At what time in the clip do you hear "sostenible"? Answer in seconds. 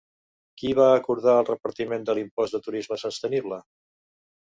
3.03-3.61